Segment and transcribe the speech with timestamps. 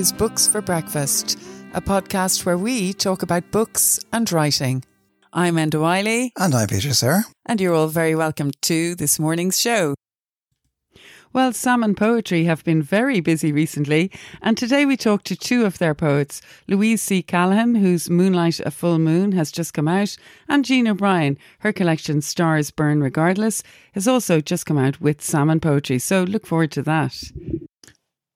[0.00, 1.38] This is Books for Breakfast,
[1.74, 4.82] a podcast where we talk about books and writing.
[5.34, 6.30] I'm Enda Wyley.
[6.38, 7.24] And I'm Peter Sirr.
[7.44, 9.94] And you're all very welcome to this morning's show.
[11.34, 14.10] Well, Salmon Poetry have been very busy recently,
[14.40, 17.22] and today we talk to two of their poets, Louise C.
[17.22, 20.16] Callaghan, whose Moonlight a Full Moon has just come out,
[20.48, 21.36] and Jean O'Brien.
[21.58, 23.62] Her collection Stars Burn Regardless
[23.92, 27.22] has also just come out with Salmon Poetry, so look forward to that.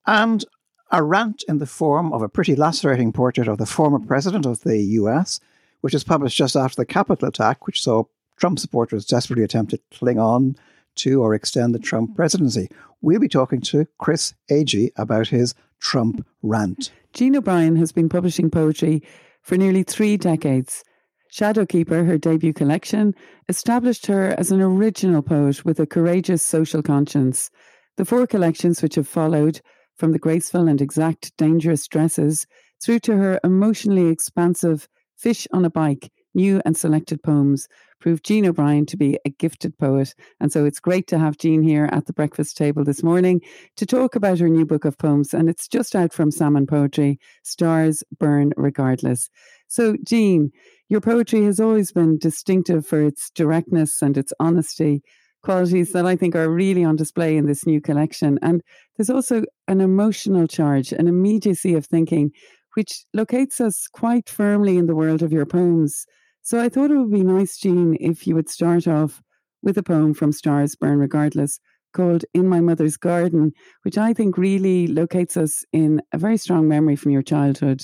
[0.07, 0.45] And
[0.95, 4.61] a rant in the form of a pretty lacerating portrait of the former president of
[4.61, 5.41] the US,
[5.81, 8.05] which was published just after the Capitol attack, which saw
[8.37, 10.55] Trump supporters desperately attempt to cling on
[10.95, 12.69] to or extend the Trump presidency.
[13.03, 16.93] We'll be talking to Chris Agee about his Trump rant.
[17.13, 19.03] Jean O'Brien has been publishing poetry
[19.43, 20.85] for nearly three decades.
[21.33, 23.17] Shadowkeeper, her debut collection,
[23.49, 27.51] established her as an original poet with a courageous social conscience.
[27.97, 29.61] The four collections which have followed,
[29.97, 32.47] from the graceful and exact dangerous dresses
[32.83, 37.69] through to her emotionally expansive Fish on a Bike, new and selected poems,
[38.01, 40.15] proved Jean O'Brien to be a gifted poet.
[40.41, 43.41] And so it's great to have Jean here at the breakfast table this morning
[43.77, 45.33] to talk about her new book of poems.
[45.33, 49.31] And it's just out from Salmon Poetry Stars Burn Regardless.
[49.69, 50.51] So, Jean,
[50.89, 55.03] your poetry has always been distinctive for its directness and its honesty.
[55.45, 58.39] Qualities that I think are really on display in this new collection.
[58.41, 58.63] And
[58.97, 62.31] there's also an emotional charge, an immediacy of thinking,
[62.77, 66.07] which locates us quite firmly in the world of your poems.
[66.41, 69.23] So I thought it would be nice, Jean, if you would start off
[69.63, 71.61] with a poem from Stars Burn Regardless
[71.93, 73.53] called In My Mother's Garden,
[73.83, 77.83] which I think really locates us in a very strong memory from your childhood.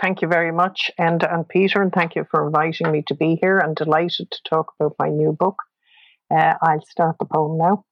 [0.00, 3.38] Thank you very much, and, and Peter, and thank you for inviting me to be
[3.40, 3.58] here.
[3.58, 5.56] I'm delighted to talk about my new book.
[6.30, 7.84] Uh, I'll start the poem now.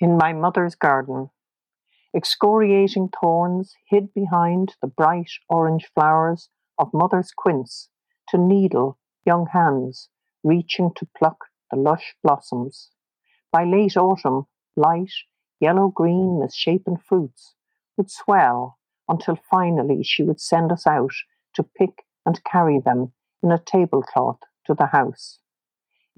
[0.00, 1.30] In my mother's garden,
[2.14, 6.48] excoriating thorns hid behind the bright orange flowers
[6.78, 7.88] of mother's quince
[8.28, 10.08] to needle young hands
[10.42, 12.90] reaching to pluck the lush blossoms.
[13.52, 15.12] By late autumn, light,
[15.60, 17.54] yellow green, misshapen fruits
[17.96, 21.12] would swell until finally she would send us out
[21.54, 25.38] to pick and carry them in a tablecloth to the house.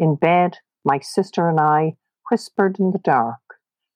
[0.03, 1.95] In bed, my sister and I
[2.29, 3.39] whispered in the dark,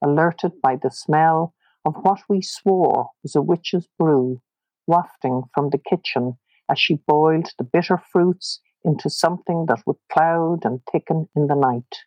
[0.00, 1.52] alerted by the smell
[1.84, 4.40] of what we swore was a witch's brew
[4.86, 6.38] wafting from the kitchen
[6.70, 11.56] as she boiled the bitter fruits into something that would cloud and thicken in the
[11.56, 12.04] night.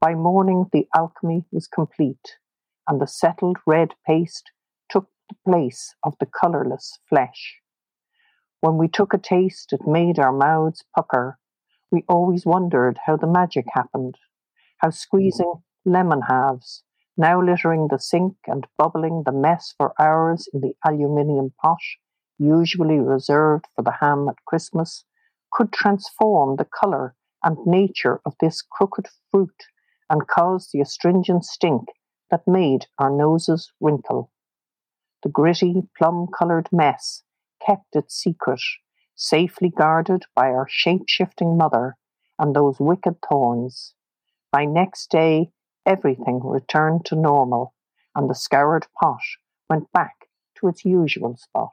[0.00, 2.38] By morning, the alchemy was complete,
[2.88, 4.50] and the settled red paste
[4.90, 7.60] took the place of the colourless flesh.
[8.60, 11.38] When we took a taste, it made our mouths pucker.
[11.94, 14.18] We always wondered how the magic happened,
[14.78, 14.96] how mm-hmm.
[14.96, 16.82] squeezing lemon halves,
[17.16, 21.78] now littering the sink and bubbling the mess for hours in the aluminium pot,
[22.36, 25.04] usually reserved for the ham at Christmas,
[25.52, 29.68] could transform the colour and nature of this crooked fruit
[30.10, 31.84] and cause the astringent stink
[32.28, 34.32] that made our noses wrinkle.
[35.22, 37.22] The gritty, plum coloured mess
[37.64, 38.62] kept its secret,
[39.14, 41.96] safely guarded by our shape shifting mother
[42.38, 43.94] and those wicked thorns.
[44.52, 45.50] By next day,
[45.86, 47.74] everything returned to normal,
[48.14, 49.20] and the scoured pot
[49.68, 51.70] went back to its usual spot.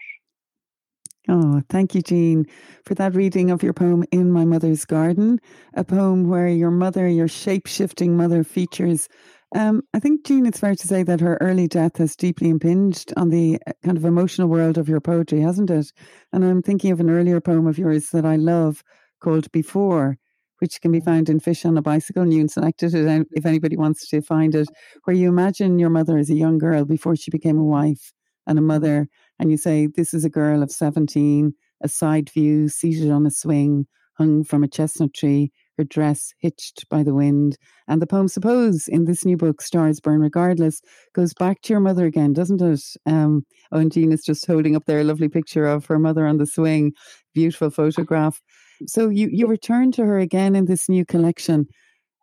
[1.29, 2.45] Oh, thank you, Jean,
[2.83, 5.39] for that reading of your poem In My Mother's Garden,
[5.75, 9.07] a poem where your mother, your shape shifting mother, features.
[9.53, 13.13] Um, I think, Jean, it's fair to say that her early death has deeply impinged
[13.17, 15.91] on the uh, kind of emotional world of your poetry, hasn't it?
[16.31, 18.81] And I'm thinking of an earlier poem of yours that I love
[19.21, 20.17] called Before,
[20.59, 22.23] which can be found in Fish on a Bicycle.
[22.23, 24.69] And you selected it if anybody wants to find it,
[25.03, 28.13] where you imagine your mother as a young girl before she became a wife
[28.47, 32.69] and a mother and you say, This is a girl of 17, a side view,
[32.69, 37.57] seated on a swing, hung from a chestnut tree, her dress hitched by the wind.
[37.87, 40.81] And the poem, Suppose, in this new book, Stars Burn Regardless,
[41.13, 42.81] goes back to your mother again, doesn't it?
[43.05, 46.25] Um, oh, and Jean is just holding up there a lovely picture of her mother
[46.25, 46.93] on the swing.
[47.33, 48.41] Beautiful photograph.
[48.87, 51.67] So you, you return to her again in this new collection.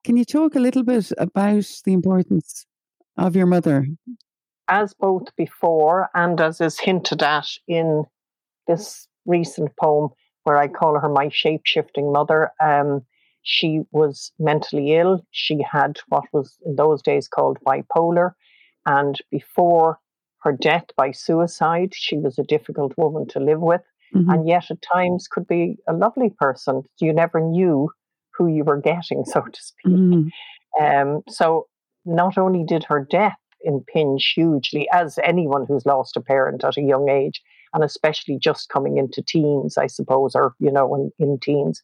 [0.05, 2.67] Can you talk a little bit about the importance
[3.17, 3.87] of your mother
[4.69, 8.05] as both before and as is hinted at in
[8.67, 10.11] this recent poem,
[10.44, 12.51] where I call her my shape shifting mother.
[12.62, 13.03] Um,
[13.49, 15.25] she was mentally ill.
[15.31, 18.33] She had what was in those days called bipolar.
[18.85, 19.99] And before
[20.43, 23.81] her death by suicide, she was a difficult woman to live with.
[24.15, 24.31] Mm-hmm.
[24.31, 26.83] And yet, at times, could be a lovely person.
[27.00, 27.89] You never knew
[28.37, 29.94] who you were getting, so to speak.
[29.94, 30.85] Mm-hmm.
[30.85, 31.69] Um, so,
[32.05, 36.83] not only did her death impinge hugely, as anyone who's lost a parent at a
[36.83, 37.41] young age,
[37.73, 41.83] and especially just coming into teens, I suppose, or, you know, in, in teens.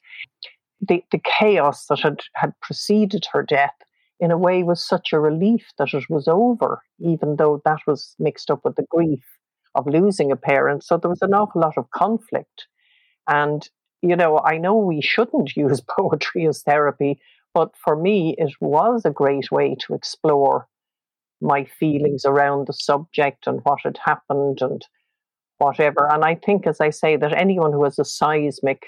[0.80, 3.74] The, the chaos that had, had preceded her death,
[4.20, 8.14] in a way, was such a relief that it was over, even though that was
[8.18, 9.24] mixed up with the grief
[9.74, 10.84] of losing a parent.
[10.84, 12.66] So there was an awful lot of conflict.
[13.28, 13.68] And,
[14.02, 17.20] you know, I know we shouldn't use poetry as therapy,
[17.52, 20.68] but for me, it was a great way to explore
[21.40, 24.84] my feelings around the subject and what had happened and
[25.58, 26.08] whatever.
[26.10, 28.84] And I think, as I say, that anyone who has a seismic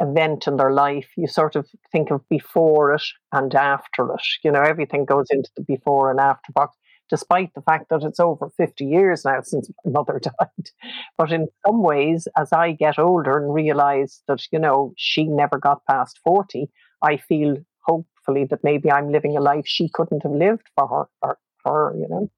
[0.00, 3.02] event in their life, you sort of think of before it
[3.32, 4.22] and after it.
[4.42, 6.76] You know, everything goes into the before and after box,
[7.08, 10.70] despite the fact that it's over 50 years now since my mother died.
[11.18, 15.58] But in some ways, as I get older and realize that, you know, she never
[15.58, 16.70] got past 40,
[17.02, 21.04] I feel hopefully that maybe I'm living a life she couldn't have lived for her,
[21.20, 22.30] for, for her, you know.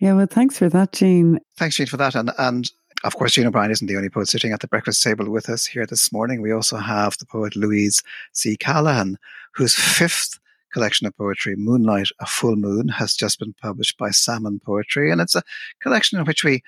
[0.00, 1.38] Yeah, well, thanks for that, Jean.
[1.56, 2.14] Thanks, Jean, for that.
[2.14, 2.70] And and
[3.04, 5.66] of course, Jean O'Brien isn't the only poet sitting at the breakfast table with us
[5.66, 6.40] here this morning.
[6.40, 8.02] We also have the poet Louise
[8.32, 8.56] C.
[8.56, 9.18] Callaghan,
[9.54, 10.38] whose fifth
[10.72, 15.10] collection of poetry, Moonlight, A Full Moon, has just been published by Salmon Poetry.
[15.10, 15.42] And it's a
[15.80, 16.62] collection in which we,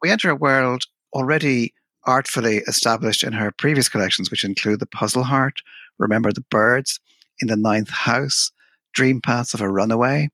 [0.00, 1.72] we enter a world already
[2.04, 5.60] artfully established in her previous collections, which include The Puzzle Heart,
[5.98, 6.98] Remember the Birds,
[7.40, 8.50] In the Ninth House,
[8.92, 10.28] Dream Paths of a Runaway.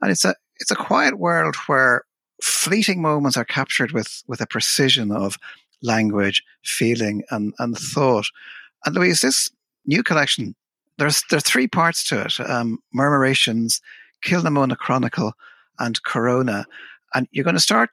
[0.00, 2.04] And it's a it's a quiet world where
[2.42, 5.38] fleeting moments are captured with with a precision of
[5.82, 8.26] language, feeling, and and thought.
[8.84, 9.50] And Louise, this
[9.86, 10.54] new collection,
[10.98, 13.80] there's there are three parts to it: um, Murmurations,
[14.24, 15.32] Kilnamona Chronicle,
[15.78, 16.66] and Corona.
[17.14, 17.90] And you're going to start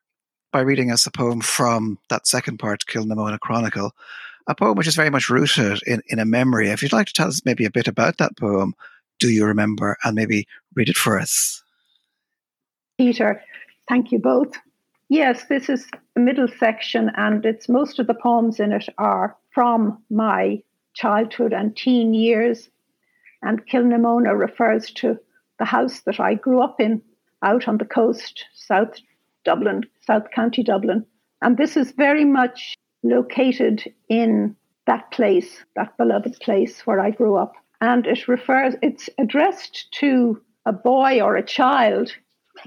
[0.52, 3.92] by reading us a poem from that second part, Kilnamona Chronicle,
[4.48, 6.70] a poem which is very much rooted in, in a memory.
[6.70, 8.74] If you'd like to tell us maybe a bit about that poem,
[9.20, 11.62] do you remember, and maybe read it for us?
[12.98, 13.44] Peter,
[13.90, 14.54] Thank you both.
[15.10, 19.36] Yes, this is the middle section, and it's most of the poems in it are
[19.50, 20.62] from my
[20.94, 22.70] childhood and teen years.
[23.42, 25.18] And Kilnamona refers to
[25.58, 27.02] the house that I grew up in
[27.42, 29.00] out on the coast, South
[29.44, 31.04] Dublin, South County Dublin.
[31.42, 37.38] And this is very much located in that place, that beloved place where I grew
[37.38, 37.54] up.
[37.82, 42.12] And it refers, it's addressed to a boy or a child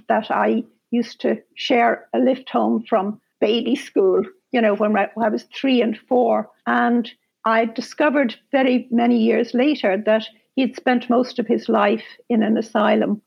[0.08, 4.22] that I used to share a lift home from baby school,
[4.52, 6.48] you know, when I was three and four.
[6.66, 7.10] And
[7.44, 12.56] I discovered very many years later that he'd spent most of his life in an
[12.56, 13.20] asylum.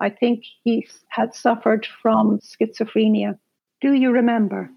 [0.00, 3.38] I think he had suffered from schizophrenia.
[3.80, 4.70] Do you remember?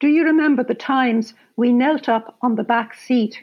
[0.00, 3.38] Do you remember the times we knelt up on the back seat,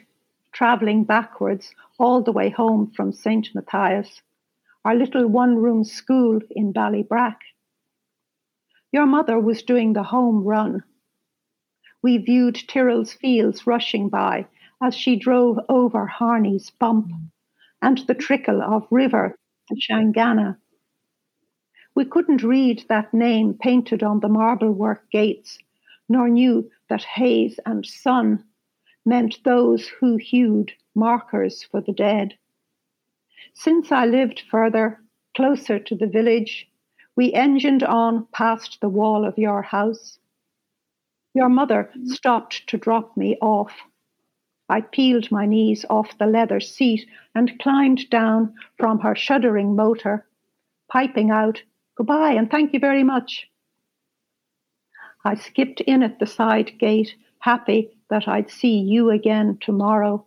[0.52, 3.48] travelling backwards all the way home from St.
[3.54, 4.20] Matthias,
[4.84, 7.36] our little one room school in Ballybrack?
[8.92, 10.82] Your mother was doing the home run.
[12.02, 14.46] We viewed Tyrrell's fields rushing by
[14.82, 17.12] as she drove over Harney's bump
[17.82, 19.36] and the trickle of river
[19.72, 20.56] Shanganagh.
[21.94, 25.58] We couldn't read that name painted on the marble work gates,
[26.08, 28.44] nor knew that haze and sun
[29.04, 32.34] meant those who hewed markers for the dead.
[33.54, 35.02] Since I lived further,
[35.36, 36.69] closer to the village,
[37.16, 40.18] we engined on past the wall of your house.
[41.34, 43.72] Your mother stopped to drop me off.
[44.68, 50.26] I peeled my knees off the leather seat and climbed down from her shuddering motor,
[50.88, 51.62] piping out,
[51.96, 53.50] Goodbye and thank you very much.
[55.22, 60.24] I skipped in at the side gate, happy that I'd see you again tomorrow.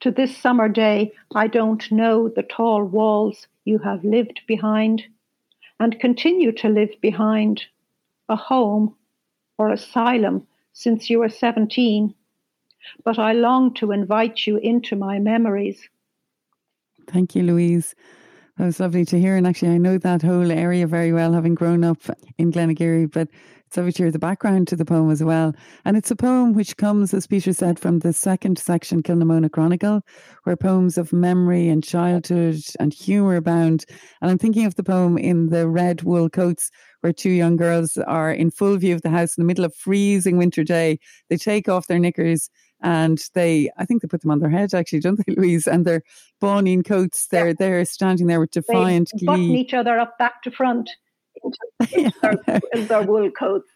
[0.00, 5.04] To this summer day, I don't know the tall walls you have lived behind
[5.80, 7.62] and continue to live behind
[8.28, 8.94] a home
[9.58, 12.14] or asylum since you were 17,
[13.04, 15.88] but I long to invite you into my memories.
[17.08, 17.94] Thank you, Louise.
[18.56, 19.36] That was lovely to hear.
[19.36, 21.98] And actually, I know that whole area very well, having grown up
[22.38, 23.28] in Glenageary, but
[23.74, 25.54] it's hear the background to the poem as well.
[25.84, 30.02] And it's a poem which comes, as Peter said, from the second section, Kilnamona Chronicle,
[30.44, 33.84] where poems of memory and childhood and humour abound.
[34.20, 36.70] And I'm thinking of the poem in the red wool coats,
[37.00, 39.74] where two young girls are in full view of the house in the middle of
[39.74, 40.98] freezing winter day.
[41.28, 42.48] They take off their knickers
[42.82, 45.66] and they I think they put them on their head actually, don't they, Louise?
[45.66, 46.02] And their
[46.40, 47.54] Bawning coats, they're yeah.
[47.58, 49.26] they're standing there with defiant they glee.
[49.26, 50.90] Button each other up back to front
[51.42, 53.68] into, their, their wool coats.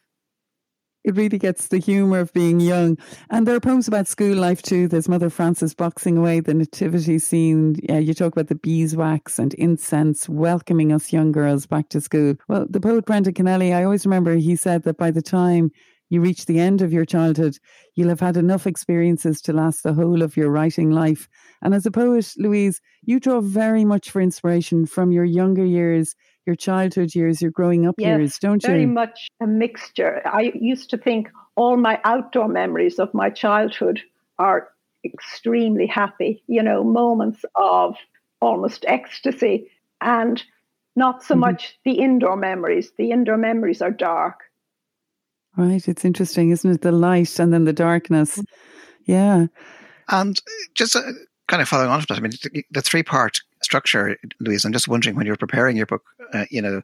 [1.04, 2.98] it really gets the humour of being young.
[3.30, 4.86] And there are poems about school life too.
[4.86, 7.76] There's Mother Frances boxing away the nativity scene.
[7.82, 12.34] Yeah, you talk about the beeswax and incense welcoming us young girls back to school.
[12.48, 15.70] Well, the poet Brendan Kennelly, I always remember he said that by the time
[16.10, 17.56] you reach the end of your childhood,
[17.94, 21.28] you'll have had enough experiences to last the whole of your writing life.
[21.62, 26.14] And as a poet, Louise, you draw very much for inspiration from your younger years
[26.46, 28.68] your childhood years, your growing up yes, years, don't you?
[28.68, 30.22] Very much a mixture.
[30.24, 34.00] I used to think all my outdoor memories of my childhood
[34.38, 34.68] are
[35.04, 37.96] extremely happy, you know, moments of
[38.40, 39.70] almost ecstasy,
[40.00, 40.42] and
[40.96, 41.40] not so mm-hmm.
[41.40, 42.92] much the indoor memories.
[42.96, 44.40] The indoor memories are dark.
[45.56, 45.86] Right.
[45.86, 46.80] It's interesting, isn't it?
[46.82, 48.38] The light and then the darkness.
[48.38, 49.12] Mm-hmm.
[49.12, 49.46] Yeah.
[50.08, 50.40] And
[50.74, 51.02] just uh,
[51.48, 54.72] kind of following on from that, I mean, the, the three part structure, Louise, I'm
[54.72, 56.02] just wondering when you were preparing your book,
[56.32, 56.82] uh, you know,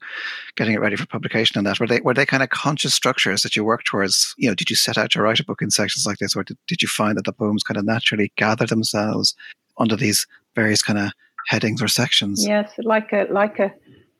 [0.56, 3.42] getting it ready for publication and that, were they, were they kind of conscious structures
[3.42, 4.34] that you worked towards?
[4.36, 6.44] You know, did you set out to write a book in sections like this, or
[6.44, 9.34] did, did you find that the poems kind of naturally gather themselves
[9.78, 11.12] under these various kind of
[11.48, 12.46] headings or sections?
[12.46, 13.72] Yes, like a, like a,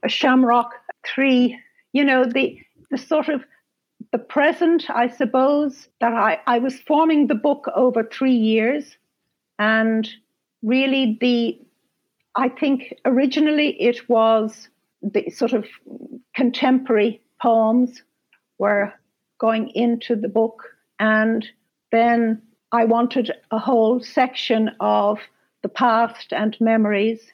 [0.03, 0.71] a shamrock
[1.05, 1.59] tree,
[1.93, 2.59] you know, the,
[2.91, 3.45] the sort of,
[4.13, 8.97] the present, I suppose, that I, I was forming the book over three years
[9.59, 10.09] and
[10.63, 11.59] really the
[12.37, 14.69] I think originally it was
[15.03, 15.65] the sort of
[16.35, 18.03] contemporary poems
[18.59, 18.93] were
[19.39, 20.65] going into the book
[20.99, 21.47] and
[21.93, 25.19] then I wanted a whole section of
[25.63, 27.33] the past and memories.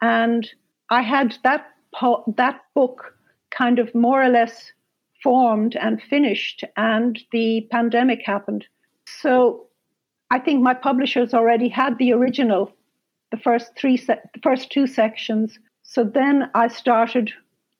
[0.00, 0.48] And
[0.90, 3.16] I had that po- that book
[3.50, 4.72] kind of more or less
[5.22, 8.66] formed and finished and the pandemic happened.
[9.06, 9.66] So
[10.30, 12.72] I think my publishers already had the original,
[13.32, 15.58] the first three, se- the first two sections.
[15.82, 17.32] So then I started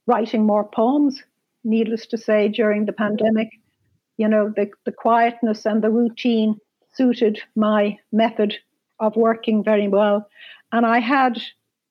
[0.06, 1.22] writing more poems.
[1.64, 3.50] Needless to say, during the pandemic,
[4.16, 6.56] you know, the, the quietness and the routine
[6.92, 8.56] suited my method
[8.98, 10.28] of working very well.
[10.72, 11.40] And I had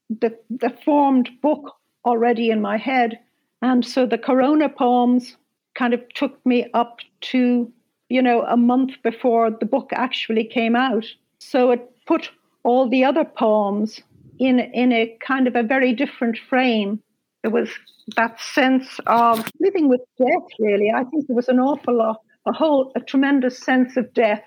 [0.10, 3.18] the, the formed book already in my head.
[3.62, 5.38] And so the Corona poems
[5.75, 7.72] kind of took me up to
[8.12, 11.06] you know, a month before the book actually came out.
[11.39, 12.30] So it put
[12.63, 14.01] all the other poems
[14.39, 17.01] in in a kind of a very different frame.
[17.44, 17.70] There was
[18.15, 20.91] that sense of living with death, really.
[20.96, 24.44] I think there was an awful lot, a whole, a tremendous sense of death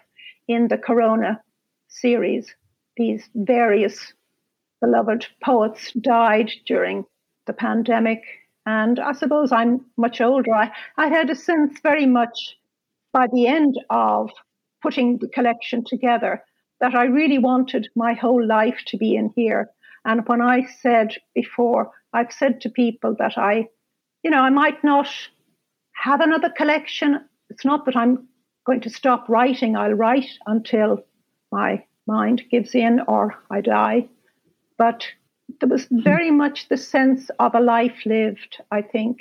[0.46, 1.40] in the Corona
[1.88, 2.54] series.
[2.96, 4.12] These various
[4.80, 7.04] beloved poets died during
[7.46, 8.22] the pandemic.
[8.66, 10.52] And I suppose I'm much older.
[10.54, 12.56] I, I had a sense very much
[13.12, 14.30] by the end of
[14.82, 16.42] putting the collection together
[16.80, 19.70] that I really wanted my whole life to be in here.
[20.04, 23.68] And when I said before, I've said to people that I,
[24.22, 25.08] you know, I might not
[25.94, 27.20] have another collection.
[27.50, 28.28] It's not that I'm
[28.66, 29.76] going to stop writing.
[29.76, 31.04] I'll write until
[31.50, 34.08] my mind gives in or I die.
[34.76, 35.06] But
[35.60, 36.02] there was hmm.
[36.02, 39.20] very much the sense of a life lived, I think.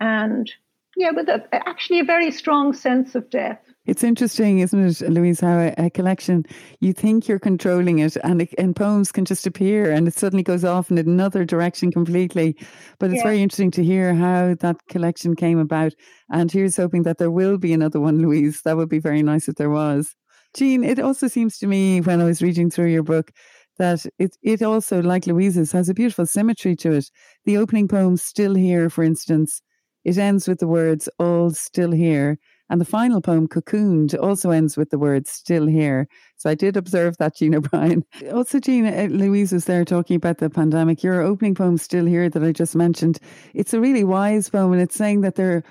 [0.00, 0.50] And
[0.96, 3.58] yeah, with a, actually a very strong sense of death.
[3.84, 6.44] It's interesting, isn't it, Louise, how a, a collection,
[6.80, 10.44] you think you're controlling it and, it, and poems can just appear and it suddenly
[10.44, 12.56] goes off in another direction completely.
[13.00, 13.24] But it's yeah.
[13.24, 15.94] very interesting to hear how that collection came about.
[16.30, 18.62] And here's hoping that there will be another one, Louise.
[18.64, 20.14] That would be very nice if there was.
[20.54, 23.32] Jean, it also seems to me when I was reading through your book
[23.78, 27.10] that it, it also, like Louise's, has a beautiful symmetry to it.
[27.46, 29.60] The opening poem, Still Here, for instance,
[30.04, 32.38] it ends with the words, all still here.
[32.70, 36.08] And the final poem, Cocooned, also ends with the words still here.
[36.36, 38.02] So I did observe that, Jean O'Brien.
[38.32, 41.02] Also, Jean, uh, Louise was there talking about the pandemic.
[41.02, 43.18] Your opening poem, Still Here, that I just mentioned,
[43.52, 45.62] it's a really wise poem and it's saying that there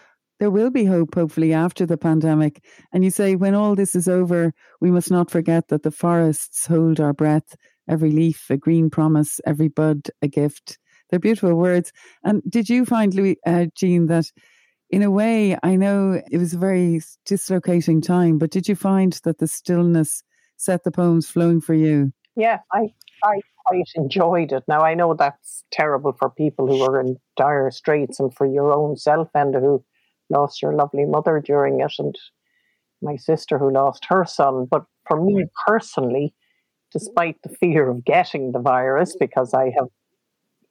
[0.42, 2.66] there will be hope, hopefully, after the pandemic.
[2.92, 6.66] And you say, when all this is over, we must not forget that the forests
[6.66, 7.56] hold our breath,
[7.88, 10.80] every leaf a green promise, every bud a gift.
[11.12, 11.92] They're beautiful words.
[12.24, 14.26] And did you find, Louis, uh, Jean, that
[14.90, 19.14] in a way, I know it was a very dislocating time, but did you find
[19.24, 20.24] that the stillness
[20.58, 22.12] set the poems flowing for you?
[22.36, 24.64] Yeah, I, I quite enjoyed it.
[24.68, 28.74] Now, I know that's terrible for people who are in dire straits and for your
[28.74, 29.84] own self and who
[30.30, 32.16] lost your lovely mother during it and
[33.02, 34.68] my sister who lost her son.
[34.70, 36.34] But for me personally,
[36.92, 39.88] despite the fear of getting the virus, because I have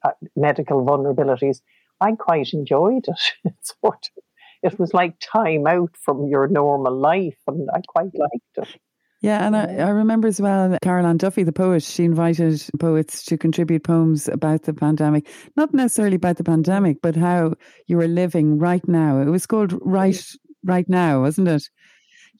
[0.02, 1.60] Uh, medical vulnerabilities,
[2.00, 3.20] I quite enjoyed it.
[3.44, 4.22] it sort of,
[4.62, 8.80] it was like time out from your normal life, and I quite liked it.
[9.22, 13.22] Yeah, and I, I remember as well Carol Ann Duffy, the poet, she invited poets
[13.26, 15.28] to contribute poems about the pandemic.
[15.56, 17.52] Not necessarily about the pandemic, but how
[17.86, 19.20] you were living right now.
[19.20, 20.24] It was called Write
[20.64, 21.68] right now, wasn't it?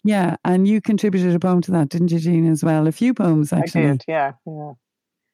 [0.02, 2.87] Yeah, and you contributed a poem to that, didn't you, Jean, as well?
[2.87, 3.83] A few poems, actually.
[3.83, 4.73] I did, yeah, yeah.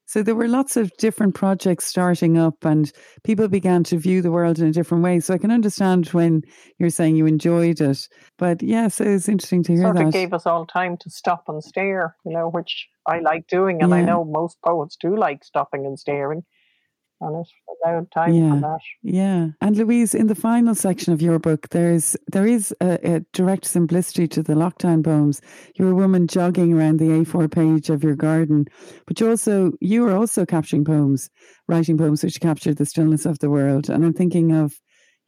[0.07, 2.91] So there were lots of different projects starting up, and
[3.25, 5.21] people began to view the world in a different way.
[5.21, 6.43] So I can understand when
[6.79, 8.09] you're saying you enjoyed it,
[8.39, 10.03] but yeah, so it's interesting to hear sort that.
[10.03, 13.49] Sort of gave us all time to stop and stare, you know, which I like
[13.49, 13.97] doing, and yeah.
[13.97, 16.45] I know most poets do like stopping and staring
[17.21, 17.49] on it.
[17.85, 18.81] Allowed time yeah, for that.
[19.03, 19.49] Yeah.
[19.61, 23.65] And Louise, in the final section of your book, there's there is a, a, direct
[23.65, 25.41] simplicity to the lockdown poems.
[25.75, 28.67] You're a woman jogging around the A4 page of your garden,
[29.07, 31.31] but you also you are also capturing poems,
[31.69, 33.89] writing poems which capture the stillness of the world.
[33.91, 34.75] And I'm thinking of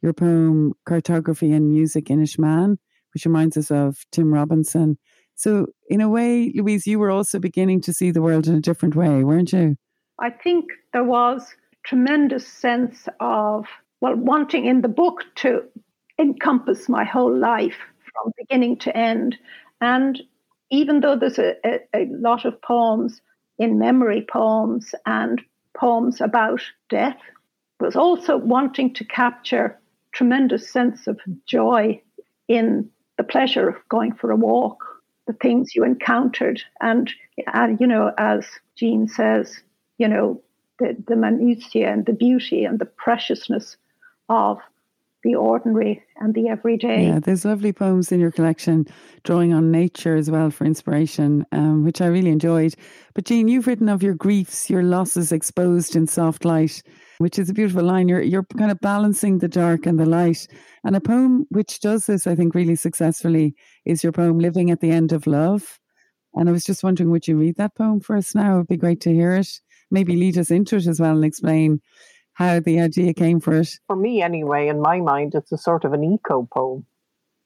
[0.01, 2.77] your poem Cartography and Music Inishmaan,
[3.13, 4.97] which reminds us of Tim Robinson.
[5.35, 8.61] So in a way, Louise, you were also beginning to see the world in a
[8.61, 9.77] different way, weren't you?
[10.19, 11.55] I think there was
[11.89, 13.65] tremendous sense of,
[13.99, 15.63] well, wanting in the book to
[16.19, 17.77] encompass my whole life
[18.13, 19.35] from beginning to end.
[19.81, 20.21] And
[20.69, 23.21] even though there's a, a, a lot of poems
[23.57, 25.41] in memory poems and
[25.75, 27.17] poems about death,
[27.79, 29.79] was also wanting to capture
[30.11, 31.99] tremendous sense of joy
[32.47, 34.77] in the pleasure of going for a walk,
[35.25, 37.11] the things you encountered, and,
[37.53, 39.59] and you know, as Jean says,
[39.97, 40.41] you know,
[40.79, 43.77] the, the minutiae and the beauty and the preciousness
[44.29, 44.59] of
[45.23, 47.05] the ordinary and the everyday.
[47.05, 48.85] Yeah, there's lovely poems in your collection
[49.23, 52.75] drawing on nature as well for inspiration, um, which I really enjoyed.
[53.13, 56.81] But Jean, you've written of your griefs, your losses exposed in soft light,
[57.17, 58.07] which is a beautiful line.
[58.07, 60.47] You're you're kind of balancing the dark and the light.
[60.85, 63.55] And a poem which does this, I think, really successfully
[63.85, 65.79] is your poem "Living at the End of Love."
[66.35, 68.55] And I was just wondering, would you read that poem for us now?
[68.55, 69.59] It'd be great to hear it
[69.91, 71.81] maybe lead us into it as well and explain
[72.33, 73.79] how the idea came for it?
[73.87, 76.85] For me, anyway, in my mind, it's a sort of an eco poem.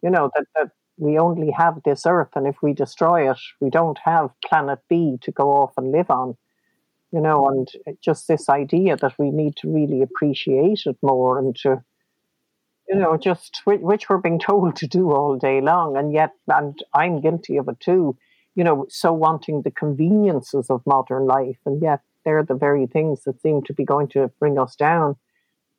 [0.02, 3.70] You know, that, that we only have this earth, and if we destroy it, we
[3.70, 6.38] don't have planet B to go off and live on.
[7.12, 7.67] You know, and
[8.02, 11.84] just this idea that we need to really appreciate it more and to,
[12.89, 15.96] you know, just which we're being told to do all day long.
[15.96, 18.17] And yet, and I'm guilty of it too,
[18.56, 23.24] you know, so wanting the conveniences of modern life, and yet they're the very things
[23.24, 25.16] that seem to be going to bring us down.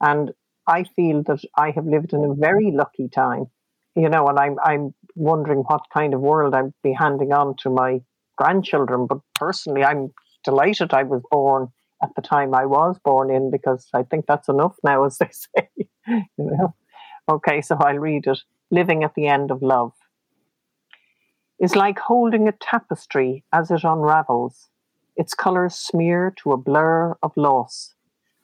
[0.01, 0.33] And
[0.67, 3.47] I feel that I have lived in a very lucky time,
[3.95, 7.71] you know, and I'm I'm wondering what kind of world I'd be handing on to
[7.71, 8.01] my
[8.37, 9.07] grandchildren.
[9.07, 10.13] But personally, I'm
[10.45, 11.69] delighted I was born
[12.03, 15.31] at the time I was born in because I think that's enough now, as they
[15.33, 15.69] say.
[16.07, 16.75] you know.
[17.29, 18.41] Okay, so I'll read it.
[18.71, 19.93] Living at the end of love
[21.61, 24.69] is like holding a tapestry as it unravels
[25.17, 27.95] its colours smear to a blur of loss.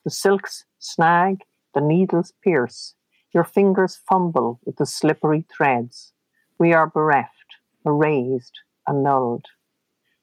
[0.05, 1.43] The silks snag,
[1.75, 2.95] the needles pierce.
[3.33, 6.13] Your fingers fumble with the slippery threads.
[6.59, 9.47] We are bereft, erased, annulled.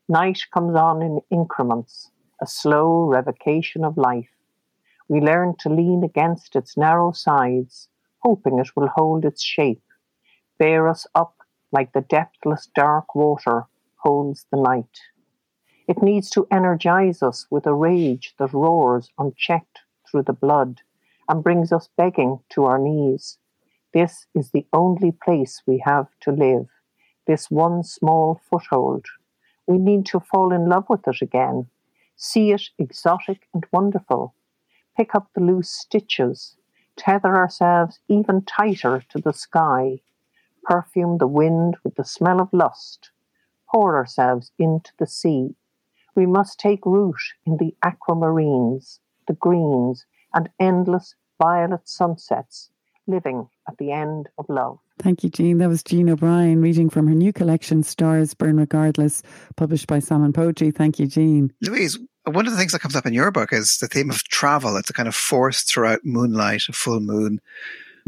[0.09, 4.29] Night comes on in increments, a slow revocation of life.
[5.09, 9.83] We learn to lean against its narrow sides, hoping it will hold its shape,
[10.57, 11.35] bear us up
[11.71, 13.65] like the depthless dark water
[13.97, 14.99] holds the night.
[15.87, 20.81] It needs to energize us with a rage that roars unchecked through the blood
[21.29, 23.37] and brings us begging to our knees.
[23.93, 26.67] This is the only place we have to live,
[27.25, 29.05] this one small foothold.
[29.65, 31.69] We need to fall in love with it again,
[32.17, 34.35] see it exotic and wonderful,
[34.97, 36.57] pick up the loose stitches,
[36.97, 40.01] tether ourselves even tighter to the sky,
[40.63, 43.11] perfume the wind with the smell of lust,
[43.71, 45.55] pour ourselves into the sea
[46.17, 52.71] we must take root in the aquamarines, the greens, and endless violet sunsets,
[53.05, 54.79] living at the end of love.
[54.99, 55.59] Thank you, Jean.
[55.59, 59.21] That was Jean O'Brien reading from her new collection, Stars Burn Regardless,
[59.55, 60.71] published by Salmon Poetry.
[60.71, 61.53] Thank you, Jean.
[61.61, 64.23] Louise, one of the things that comes up in your book is the theme of
[64.23, 64.75] travel.
[64.75, 67.39] It's a kind of force throughout moonlight, a full moon,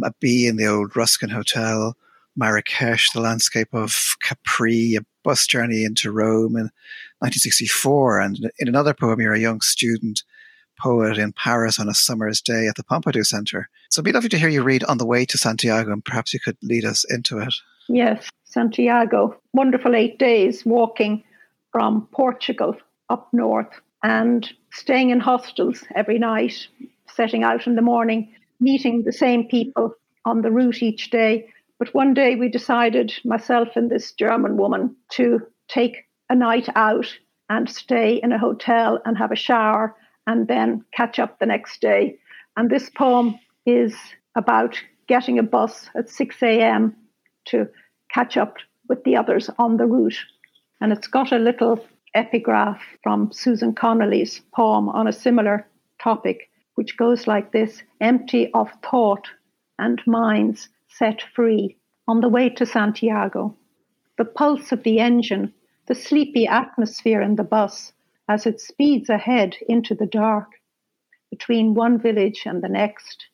[0.03, 1.95] a bee in the old Ruskin Hotel,
[2.35, 6.71] Marrakesh, the landscape of Capri, a bus journey into Rome in
[7.19, 8.19] 1964.
[8.19, 10.23] And in another poem, you're a young student
[10.79, 13.69] poet in Paris on a summer's day at the Pompidou Center.
[13.91, 16.33] So it'd be lovely to hear you read On the Way to Santiago, and perhaps
[16.33, 17.53] you could lead us into it.
[17.87, 19.39] Yes, Santiago.
[19.53, 21.23] Wonderful eight days walking
[21.71, 22.75] from Portugal
[23.11, 26.67] up north and staying in hostels every night,
[27.13, 29.93] setting out in the morning, meeting the same people
[30.25, 34.95] on the route each day but one day we decided, myself and this German woman,
[35.13, 35.39] to
[35.69, 37.07] take a night out
[37.49, 39.95] and stay in a hotel and have a shower
[40.27, 42.19] and then catch up the next day.
[42.57, 43.95] And this poem is
[44.35, 46.95] about getting a bus at 6 a.m.
[47.45, 47.67] to
[48.13, 48.57] catch up
[48.89, 50.19] with the others on the route.
[50.81, 55.65] And it's got a little epigraph from Susan Connolly's poem on a similar
[56.01, 59.29] topic, which goes like this Empty of thought
[59.77, 60.67] and minds
[60.99, 61.77] set free
[62.09, 63.55] on the way to Santiago.
[64.17, 65.53] The pulse of the engine,
[65.87, 67.93] the sleepy atmosphere in the bus
[68.27, 70.51] as it speeds ahead into the dark
[71.29, 73.27] between one village and the next.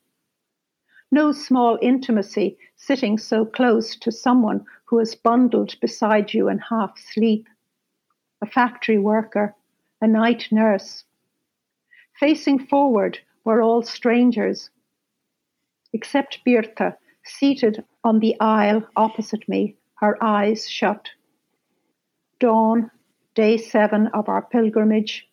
[1.12, 7.00] No small intimacy sitting so close to someone who is bundled beside you in half
[7.00, 7.48] sleep.
[8.44, 9.56] A factory worker,
[10.02, 11.04] a night nurse.
[12.20, 14.70] Facing forward were all strangers,
[15.94, 21.10] except Birta, seated on the aisle opposite me, her eyes shut.
[22.40, 22.92] Dawn,
[23.34, 25.28] day seven of our pilgrimage,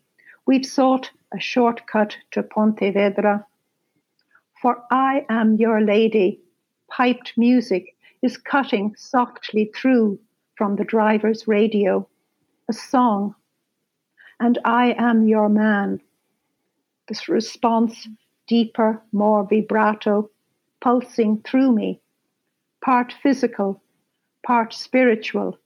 [0.47, 3.47] we've sought a shortcut to Pontevedra.
[4.61, 6.41] For I am your lady,
[6.91, 10.19] piped music is cutting softly through
[10.57, 12.09] from the driver's radio,
[12.69, 13.35] a song.
[14.39, 16.01] And I am your man.
[17.09, 18.09] This response,
[18.47, 20.31] deeper, more vibrato,
[20.83, 22.01] pulsing through me,
[22.85, 23.83] part physical,
[24.45, 25.59] part spiritual,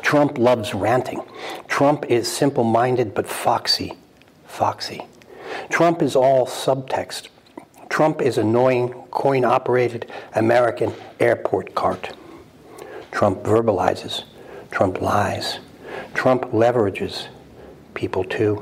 [0.02, 1.22] Trump loves ranting.
[1.68, 3.94] Trump is simple minded but foxy.
[4.48, 5.06] Foxy.
[5.70, 7.28] Trump is all subtext.
[7.96, 12.14] Trump is annoying, coin operated American airport cart.
[13.14, 14.26] Trump verbalizes.
[14.70, 15.60] Trump lies.
[16.14, 17.30] Trump leverages
[17.94, 18.62] people too.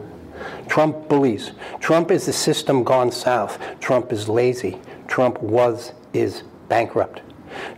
[0.69, 1.51] Trump bullies.
[1.79, 3.57] Trump is the system gone south.
[3.79, 4.77] Trump is lazy.
[5.07, 7.23] Trump was, is bankrupt.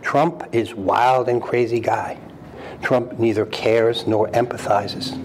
[0.02, 2.18] Trump is wild and crazy guy.
[2.82, 5.16] Trump neither cares nor empathizes.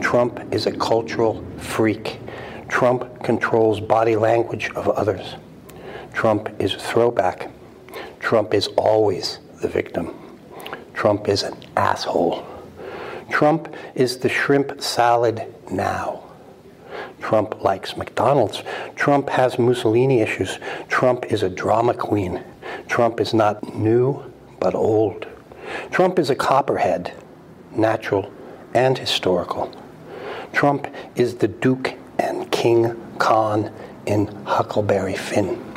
[0.00, 2.20] Trump is a cultural freak.
[2.68, 5.34] Trump controls body language of others.
[6.12, 7.50] Trump is a throwback.
[8.20, 10.14] Trump is always the victim.
[10.94, 12.46] Trump is an asshole.
[13.30, 16.22] Trump is the shrimp salad now.
[17.20, 18.62] Trump likes McDonald's.
[18.94, 20.58] Trump has Mussolini issues.
[20.88, 22.42] Trump is a drama queen.
[22.88, 24.22] Trump is not new,
[24.60, 25.26] but old.
[25.90, 27.14] Trump is a copperhead,
[27.74, 28.30] natural
[28.74, 29.72] and historical.
[30.52, 33.72] Trump is the Duke and King Khan
[34.06, 35.71] in Huckleberry Finn.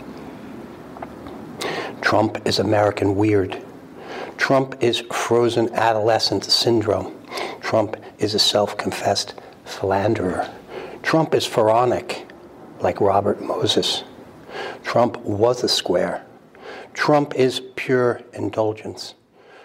[2.05, 3.59] Trump is American weird.
[4.37, 7.11] Trump is frozen adolescent syndrome.
[7.61, 9.33] Trump is a self confessed
[9.65, 10.47] philanderer.
[11.01, 12.27] Trump is pharaonic,
[12.79, 14.03] like Robert Moses.
[14.83, 16.23] Trump was a square.
[16.93, 19.15] Trump is pure indulgence.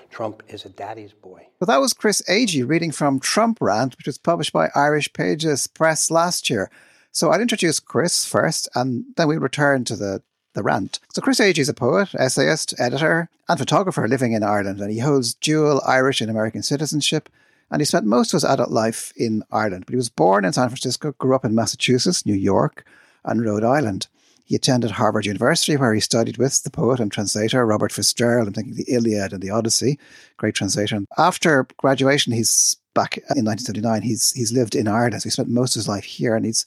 [0.09, 1.46] Trump is a daddy's boy.
[1.61, 5.66] Well, that was Chris Agee reading from Trump Rant, which was published by Irish Pages
[5.66, 6.70] Press last year.
[7.12, 10.22] So I'll introduce Chris first, and then we'll return to the,
[10.54, 11.00] the rant.
[11.12, 14.98] So Chris Agee is a poet, essayist, editor, and photographer living in Ireland, and he
[14.98, 17.28] holds dual Irish and American citizenship
[17.70, 19.84] and he spent most of his adult life in Ireland.
[19.86, 22.84] But he was born in San Francisco, grew up in Massachusetts, New York,
[23.24, 24.08] and Rhode Island.
[24.44, 28.48] He attended Harvard University, where he studied with the poet and translator Robert Fitzgerald.
[28.48, 29.98] I'm thinking the Iliad and the Odyssey,
[30.38, 31.06] great translation.
[31.16, 34.02] After graduation, he's back in 1979.
[34.02, 36.66] He's he's lived in Ireland, so he spent most of his life here, and he's,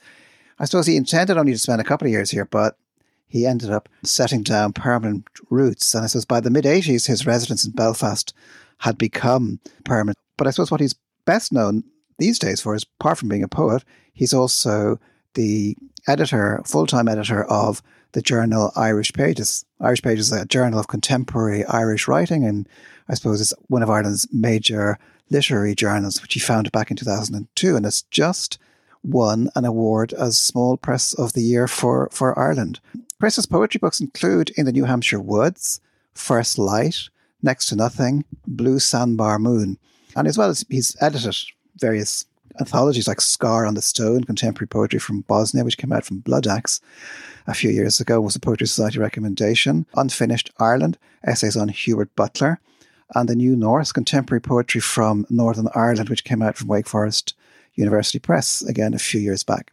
[0.60, 2.78] I suppose, he intended only to spend a couple of years here, but
[3.34, 5.96] he ended up setting down permanent roots.
[5.96, 8.32] And I suppose by the mid 80s, his residence in Belfast
[8.78, 10.19] had become permanent.
[10.38, 10.93] But I suppose what he's
[11.26, 11.84] best known
[12.19, 15.00] these days for is, apart from being a poet, he's also
[15.34, 15.76] the
[16.08, 19.65] editor, full time editor of the journal Irish Pages.
[19.82, 22.69] Irish Pages is a journal of contemporary Irish writing and
[23.10, 25.00] I suppose it's one of Ireland's major
[25.32, 27.76] literary journals, which he founded back in 2002.
[27.76, 28.60] And it's just
[29.04, 32.80] won an award as Small Press of the Year for, for Ireland.
[33.24, 35.80] Chris's poetry books include In the New Hampshire Woods,
[36.14, 37.08] First Light,
[37.42, 39.80] Next to Nothing, Blue Sandbar Moon.
[40.14, 41.34] And as well as he's edited
[41.78, 42.26] various
[42.60, 46.82] anthologies like Scar on the Stone, Contemporary Poetry from Bosnia, which came out from Bloodaxe
[47.48, 49.86] a few years ago, was a Poetry Society recommendation.
[49.96, 52.60] Unfinished Ireland, essays on Hubert Butler,
[53.16, 57.36] and the New North, Contemporary Poetry from Northern Ireland, which came out from Wake Forest
[57.76, 59.72] University Press, again, a few years back.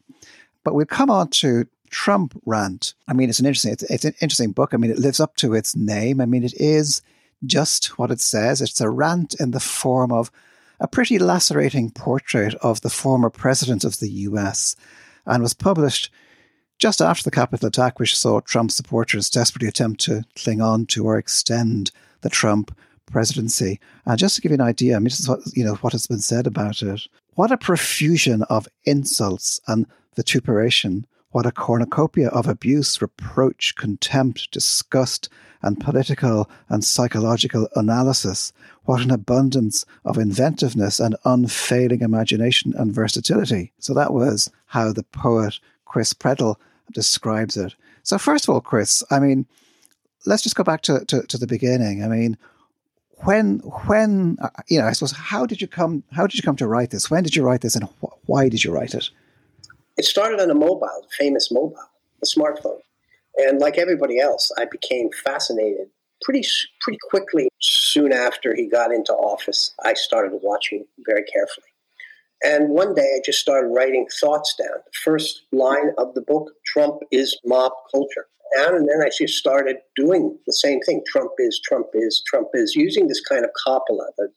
[0.62, 2.94] But we'll come on to Trump Rant.
[3.08, 4.72] I mean, it's an interesting, it's, it's an interesting book.
[4.72, 6.20] I mean, it lives up to its name.
[6.20, 7.02] I mean, it is
[7.44, 8.60] just what it says.
[8.60, 10.30] It's a rant in the form of
[10.78, 14.76] a pretty lacerating portrait of the former president of the US
[15.26, 16.10] and was published
[16.78, 21.04] just after the Capitol attack, which saw Trump supporters desperately attempt to cling on to
[21.04, 21.90] or extend
[22.22, 22.74] the Trump
[23.10, 23.78] presidency.
[24.06, 25.92] And just to give you an idea, I mean, this is what, you know, what
[25.92, 27.02] has been said about it.
[27.34, 31.06] What a profusion of insults and vituperation.
[31.32, 35.28] What a cornucopia of abuse, reproach, contempt, disgust,
[35.62, 38.52] and political and psychological analysis.
[38.84, 43.72] What an abundance of inventiveness and unfailing imagination and versatility.
[43.78, 46.56] So that was how the poet Chris Preddle
[46.92, 47.74] describes it.
[48.02, 49.46] So, first of all, Chris, I mean,
[50.26, 52.02] let's just go back to, to, to the beginning.
[52.02, 52.36] I mean,
[53.24, 56.02] when when uh, you know, I suppose, how did you come?
[56.10, 57.10] How did you come to write this?
[57.10, 59.10] When did you write this, and wh- why did you write it?
[60.00, 61.76] It started on a mobile, famous mobile,
[62.22, 62.80] a smartphone,
[63.36, 65.88] and like everybody else, I became fascinated
[66.22, 66.42] pretty
[66.80, 67.50] pretty quickly.
[67.60, 71.66] Soon after he got into office, I started watching very carefully.
[72.42, 74.78] And one day I just started writing thoughts down.
[74.86, 79.76] The first line of the book Trump is mob culture and then I just started
[79.96, 81.02] doing the same thing.
[81.12, 84.30] Trump is, Trump is, Trump is, using this kind of copula that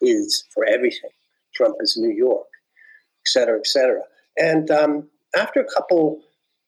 [0.00, 1.10] is for everything.
[1.54, 2.46] Trump is New York,
[3.26, 4.00] et cetera, et cetera.
[4.38, 6.20] And um, after a couple,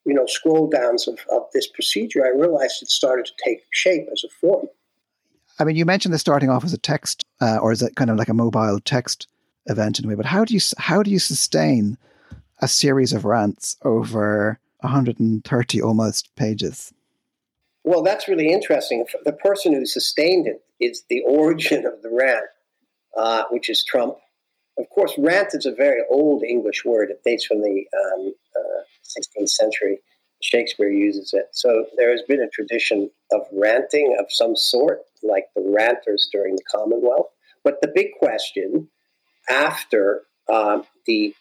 [0.05, 4.07] you know, scroll downs of, of this procedure, I realized it started to take shape
[4.13, 4.67] as a form.
[5.59, 8.11] I mean, you mentioned this starting off as a text, uh, or is it kind
[8.11, 9.29] of like a mobile text
[9.67, 10.15] event in a way?
[10.15, 11.97] But how do you how do you sustain
[12.61, 16.93] a series of rants over 130 almost pages.
[17.85, 19.05] Well, that's really interesting.
[19.25, 22.47] The person who sustained it is the origin of the rant,
[23.17, 24.17] uh, which is Trump.
[24.79, 27.11] Of course, rant is a very old English word.
[27.11, 29.99] It dates from the um, uh, 16th century.
[30.43, 31.47] Shakespeare uses it.
[31.53, 36.57] So there has been a tradition of ranting of some sort, like the ranters during
[36.57, 37.29] the Commonwealth.
[37.63, 38.89] But the big question
[39.49, 41.35] after um, the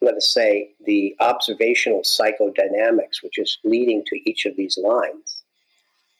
[0.00, 5.42] let us say, the observational psychodynamics, which is leading to each of these lines,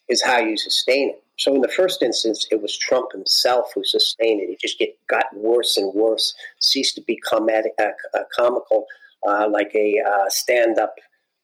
[0.08, 1.22] is how you sustain it.
[1.38, 4.50] So in the first instance, it was Trump himself who sustained it.
[4.50, 8.86] It just get, got worse and worse, ceased to be comic, uh, uh, comical,
[9.26, 10.94] uh, like a uh, stand-up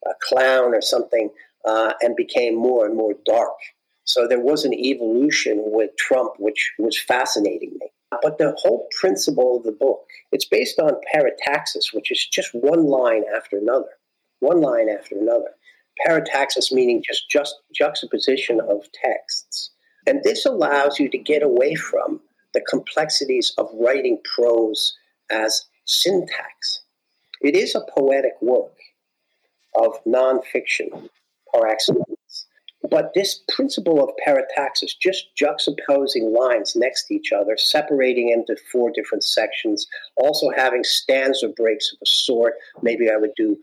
[0.07, 1.29] uh, clown or something,
[1.65, 3.53] and became more and more dark.
[4.05, 7.89] So there was an evolution with Trump, which was fascinating me.
[8.21, 10.01] But the whole principle of the book,
[10.31, 13.89] it's based on parataxis, which is just one line after another,
[14.39, 15.51] one line after another.
[16.05, 19.71] Parataxis meaning just, just juxtaposition of texts.
[20.05, 22.19] And this allows you to get away from
[22.53, 24.95] the complexities of writing prose
[25.31, 26.81] as syntax.
[27.41, 28.77] It is a poetic work
[29.75, 31.09] of nonfiction
[31.51, 32.47] par excellence.
[32.89, 38.91] But this principle of parataxis, just juxtaposing lines next to each other, separating into four
[38.91, 39.87] different sections,
[40.17, 42.55] also having stanza breaks of a sort.
[42.81, 43.57] Maybe I would do,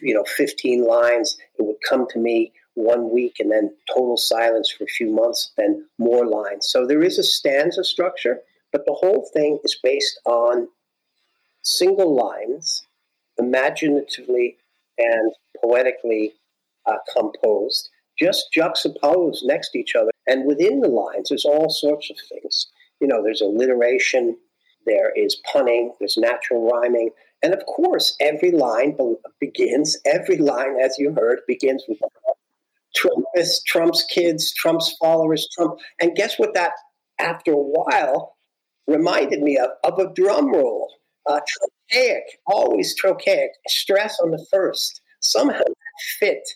[0.00, 1.36] you know, 15 lines.
[1.58, 5.52] It would come to me one week and then total silence for a few months,
[5.56, 6.68] then more lines.
[6.68, 8.40] So there is a stanza structure,
[8.72, 10.68] but the whole thing is based on
[11.62, 12.86] single lines,
[13.38, 14.56] imaginatively
[14.98, 16.34] and poetically
[16.86, 20.10] uh, composed just juxtaposed next to each other.
[20.26, 22.66] And within the lines, there's all sorts of things.
[23.00, 24.36] You know, there's alliteration,
[24.86, 27.10] there is punning, there's natural rhyming.
[27.42, 28.96] And of course, every line
[29.40, 31.98] begins, every line, as you heard, begins with
[32.96, 35.78] Trumpists, Trump's kids, Trump's followers, Trump.
[36.00, 36.72] And guess what that,
[37.18, 38.36] after a while,
[38.86, 39.70] reminded me of?
[39.84, 40.92] Of a drum roll.
[41.26, 41.40] Uh,
[41.90, 45.00] trochaic, always trochaic, stress on the first.
[45.20, 45.62] Somehow
[46.18, 46.46] fit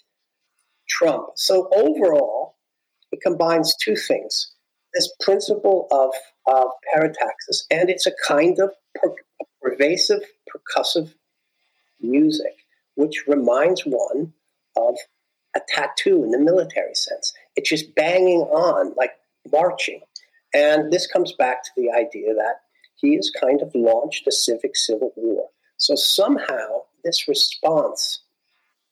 [0.88, 1.28] Trump.
[1.36, 2.56] So overall,
[3.12, 4.52] it combines two things
[4.94, 6.10] this principle of,
[6.94, 9.14] parataxis, and it's a kind of per-
[9.60, 11.12] pervasive percussive
[12.00, 12.54] music,
[12.94, 14.32] which reminds one
[14.76, 14.96] of
[15.58, 17.32] a tattoo in the military sense.
[17.56, 19.12] It's just banging on, like
[19.52, 20.00] marching.
[20.54, 22.60] And this comes back to the idea that
[22.96, 25.48] he has kind of launched a civic civil war.
[25.76, 28.20] So somehow this response,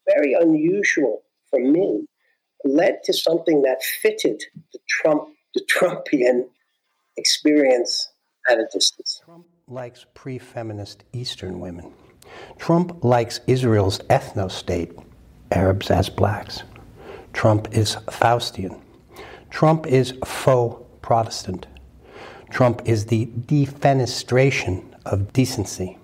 [0.08, 2.06] very unusual for me,
[2.64, 6.48] led to something that fitted the Trump, the Trumpian
[7.16, 8.08] experience
[8.48, 9.22] at a distance.
[9.24, 11.92] Trump likes pre-feminist Eastern women.
[12.58, 14.92] Trump likes Israel's ethno state,
[15.50, 16.62] Arabs as blacks.
[17.32, 18.80] Trump is Faustian.
[19.50, 21.66] Trump is faux Protestant.
[22.50, 25.98] Trump is the defenestration of decency.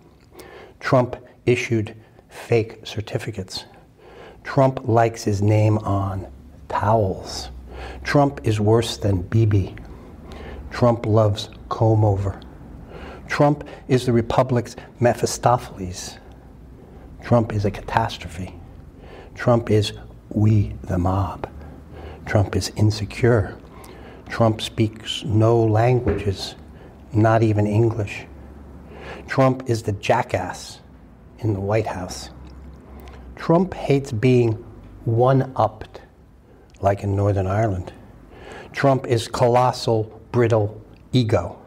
[0.81, 1.95] Trump issued
[2.29, 3.65] fake certificates.
[4.45, 6.27] Trump likes his name on
[6.69, 7.51] towels.
[8.05, 9.75] Trump is worse than Bibi.
[10.71, 12.41] Trump loves comb over.
[13.29, 16.19] Trump is the Republic's Mephistopheles.
[17.23, 18.55] Trump is a catastrophe.
[19.35, 19.93] Trump is
[20.31, 21.49] we the mob.
[22.27, 23.57] Trump is insecure.
[24.29, 26.55] Trump speaks no languages,
[27.13, 28.27] not even English.
[29.27, 30.81] Trump is the jackass
[31.41, 32.31] in the White House.
[33.37, 34.53] Trump hates being
[35.05, 36.01] one upped,
[36.81, 37.93] like in Northern Ireland.
[38.73, 40.81] Trump is colossal, brittle
[41.13, 41.59] ego.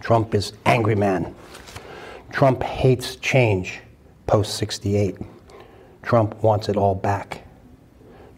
[0.00, 1.34] Trump is angry man.
[2.32, 3.80] Trump hates change
[4.26, 5.16] post 68.
[6.02, 7.42] Trump wants it all back.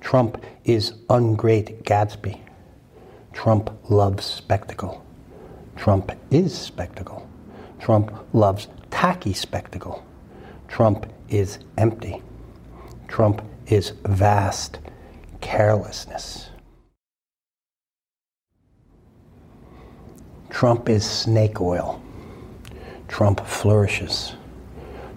[0.00, 2.40] Trump is ungreat Gatsby.
[3.32, 5.04] Trump loves spectacle.
[5.76, 7.28] Trump is spectacle.
[7.80, 10.04] Trump loves tacky spectacle.
[10.68, 12.22] Trump is empty.
[13.08, 14.78] Trump is vast
[15.40, 16.50] carelessness.
[20.50, 22.00] Trump is snake oil.
[23.08, 24.34] Trump flourishes.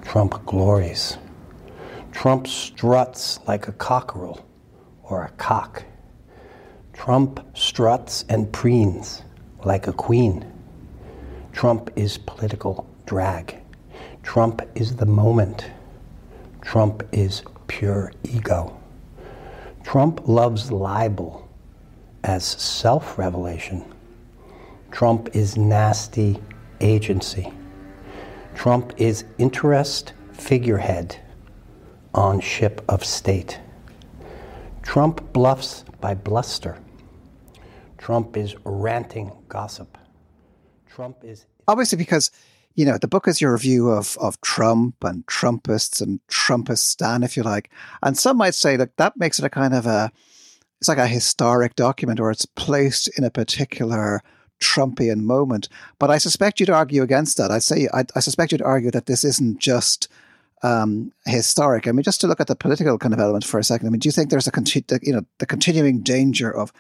[0.04, 1.18] Trump glories.
[2.16, 4.44] Trump struts like a cockerel
[5.04, 5.84] or a cock.
[6.94, 9.22] Trump struts and preens
[9.66, 10.50] like a queen.
[11.52, 13.58] Trump is political drag.
[14.24, 15.70] Trump is the moment.
[16.62, 18.76] Trump is pure ego.
[19.84, 21.48] Trump loves libel
[22.24, 23.84] as self revelation.
[24.90, 26.40] Trump is nasty
[26.80, 27.52] agency.
[28.56, 31.20] Trump is interest figurehead
[32.16, 33.60] on ship of state.
[34.82, 36.78] Trump bluffs by bluster.
[37.98, 39.98] Trump is ranting gossip.
[40.88, 42.32] Trump is obviously because
[42.76, 47.36] you know the book is your review of of Trump and Trumpists and Trumpistan, if
[47.36, 47.70] you like.
[48.02, 50.12] And some might say that that makes it a kind of a
[50.80, 54.22] it's like a historic document or it's placed in a particular
[54.62, 55.68] Trumpian moment.
[56.00, 57.52] But I suspect you'd argue against that.
[57.52, 60.08] I'd say I, I suspect you'd argue that this isn't just
[60.66, 61.88] um, historic.
[61.88, 63.88] I mean, just to look at the political kind of element for a second.
[63.88, 66.74] I mean, do you think there's a continu- you know the continuing danger of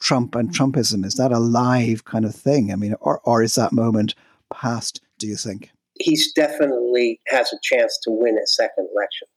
[0.00, 1.04] Trump and Trumpism?
[1.04, 2.72] Is that a live kind of thing?
[2.72, 4.14] I mean, or or is that moment
[4.52, 5.02] past?
[5.18, 9.28] Do you think he's definitely has a chance to win a second election?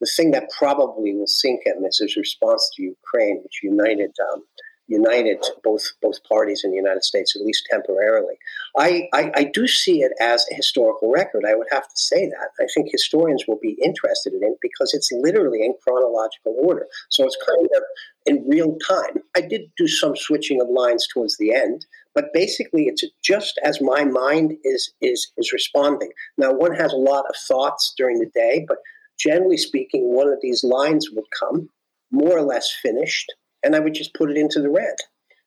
[0.00, 4.44] The thing that probably will sink him is his response to Ukraine, which united um,
[4.88, 8.34] united both both parties in the United States, at least temporarily.
[8.76, 11.44] I, I, I, do see it as a historical record.
[11.46, 12.48] I would have to say that.
[12.58, 16.86] I think historians will be interested in it because it's literally in chronological order.
[17.10, 17.82] So it's kind of
[18.26, 19.22] in real time.
[19.36, 23.80] I did do some switching of lines towards the end, but basically it's just as
[23.80, 26.10] my mind is is is responding.
[26.38, 28.78] Now one has a lot of thoughts during the day, but
[29.18, 31.68] generally speaking, one of these lines would come
[32.10, 33.30] more or less finished
[33.62, 34.96] and I would just put it into the red.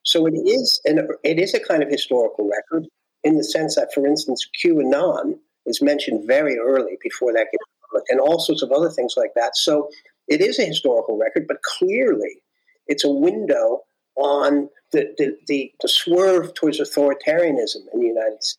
[0.04, 2.86] So it is an it is a kind of historical record
[3.24, 8.04] in the sense that, for instance, QAnon is mentioned very early before that gets public,
[8.08, 9.56] and all sorts of other things like that.
[9.56, 9.88] So
[10.28, 12.42] it is a historical record, but clearly
[12.86, 13.82] it's a window
[14.16, 18.58] on the, the, the, the swerve towards authoritarianism in the United States.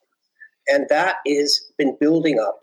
[0.66, 2.60] And that has been building up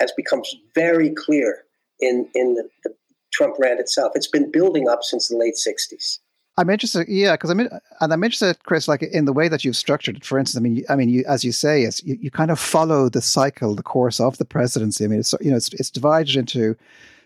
[0.00, 1.64] as becomes very clear
[1.98, 2.94] in, in the, the
[3.32, 4.12] Trump rant itself.
[4.14, 6.18] It's been building up since the late 60s.
[6.60, 7.70] I'm interested, yeah, because I'm in,
[8.02, 10.26] and I'm interested, Chris, like in the way that you've structured it.
[10.26, 12.60] For instance, I mean, I mean, you, as you say, is you, you kind of
[12.60, 15.04] follow the cycle, the course of the presidency.
[15.04, 16.76] I mean, it's you know, it's it's divided into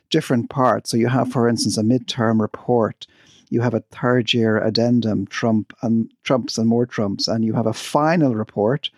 [0.08, 0.88] different parts.
[0.88, 3.08] So you have, for instance, a midterm report.
[3.50, 7.66] You have a third year addendum, Trump and Trumps and more Trumps, and you have
[7.66, 8.88] a final report.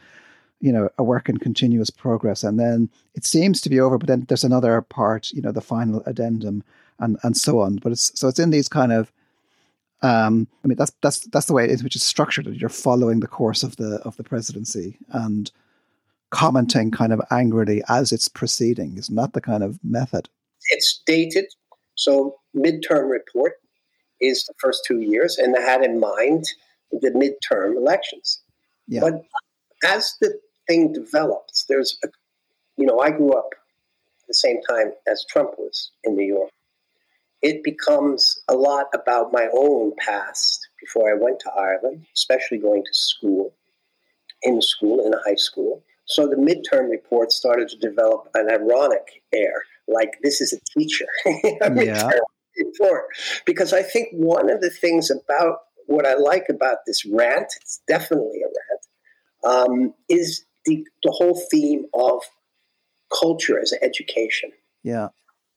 [0.60, 3.96] You know, a work in continuous progress, and then it seems to be over.
[3.96, 6.62] But then there's another part, you know, the final addendum,
[6.98, 7.76] and and so on.
[7.76, 9.10] But it's so it's in these kind of
[10.02, 12.46] um, I mean, that's that's that's the way it is, which is structured.
[12.46, 15.50] You're following the course of the of the presidency and
[16.30, 18.96] commenting kind of angrily as it's proceeding.
[18.98, 20.28] Isn't the kind of method?
[20.70, 21.46] It's dated,
[21.94, 23.54] so midterm report
[24.20, 26.44] is the first two years, and they had in mind
[26.90, 28.40] the midterm elections.
[28.88, 29.00] Yeah.
[29.00, 29.22] But
[29.84, 32.08] as the thing develops, there's a,
[32.76, 36.50] you know, I grew up at the same time as Trump was in New York.
[37.42, 42.82] It becomes a lot about my own past before I went to Ireland, especially going
[42.82, 43.54] to school,
[44.42, 45.82] in school, in high school.
[46.06, 51.06] So the midterm report started to develop an ironic air, like this is a teacher.
[51.60, 52.10] a yeah.
[52.56, 53.06] report.
[53.44, 57.80] Because I think one of the things about what I like about this rant, it's
[57.88, 62.22] definitely a rant, um, is the, the whole theme of
[63.12, 64.50] culture as education.
[64.82, 65.08] Yeah.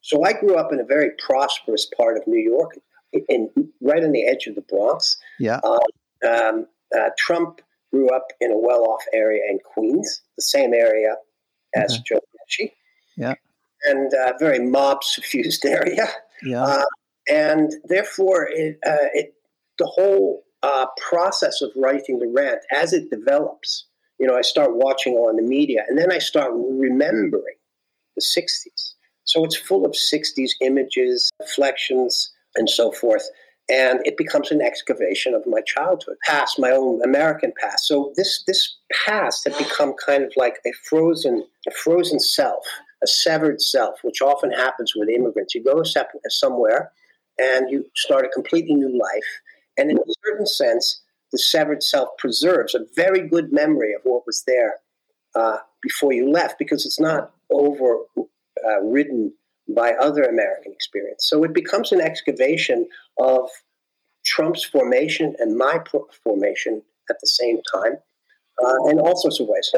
[0.02, 2.78] So I grew up in a very prosperous part of New York,
[3.28, 3.50] in,
[3.82, 5.18] right on the edge of the Bronx.
[5.40, 5.60] Yeah.
[5.64, 5.80] Um,
[6.28, 11.16] um, uh, Trump grew up in a well-off area in Queens, the same area
[11.76, 12.04] as okay.
[12.08, 12.72] Joe Pesci.
[13.18, 13.34] Yeah.
[13.86, 16.08] And a uh, very mob-suffused area.
[16.44, 16.64] Yeah.
[16.64, 16.86] Uh,
[17.30, 19.34] and therefore, it, uh, it
[19.78, 23.86] the whole uh, process of writing the rant as it develops.
[24.20, 27.56] You know, I start watching on the media, and then I start remembering
[28.16, 28.94] the '60s.
[29.30, 33.28] So it's full of '60s images, reflections, and so forth
[33.70, 37.86] and it becomes an excavation of my childhood past, my own American past.
[37.86, 38.76] So this this
[39.06, 42.66] past had become kind of like a frozen a frozen self,
[43.04, 45.54] a severed self, which often happens with immigrants.
[45.54, 45.84] You go
[46.30, 46.92] somewhere
[47.38, 49.30] and you start a completely new life,
[49.78, 51.02] and in a certain sense,
[51.32, 54.78] the severed self preserves a very good memory of what was there
[55.36, 58.28] uh, before you left because it's not overridden
[58.68, 58.82] uh,
[59.76, 61.28] by other American experience.
[61.28, 62.88] So it becomes an excavation
[63.20, 63.50] of
[64.26, 65.80] Trump's formation and my
[66.24, 67.98] formation at the same time,
[68.64, 69.72] uh, in all sorts of ways.